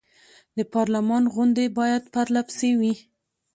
[0.57, 2.93] د پارلمان غونډې باید پر له پسې وي.